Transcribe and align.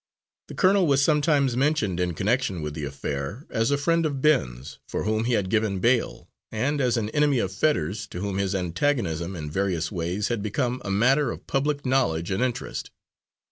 The 0.47 0.55
colonel 0.55 0.87
was 0.87 1.03
sometimes 1.03 1.55
mentioned, 1.55 1.99
in 1.99 2.15
connection 2.15 2.63
with 2.63 2.73
the 2.73 2.85
affair 2.85 3.45
as 3.51 3.69
a 3.69 3.77
friend 3.77 4.03
of 4.03 4.19
Ben's, 4.19 4.79
for 4.87 5.03
whom 5.03 5.25
he 5.25 5.33
had 5.33 5.47
given 5.51 5.77
bail, 5.77 6.27
and 6.51 6.81
as 6.81 6.97
an 6.97 7.09
enemy 7.11 7.37
of 7.37 7.51
Fetters, 7.51 8.07
to 8.07 8.19
whom 8.19 8.39
his 8.39 8.55
antagonism 8.55 9.35
in 9.35 9.51
various 9.51 9.91
ways 9.91 10.29
had 10.29 10.41
become 10.41 10.81
a 10.83 10.89
matter 10.89 11.29
of 11.29 11.45
public 11.45 11.85
knowledge 11.85 12.31
and 12.31 12.41
interest. 12.41 12.89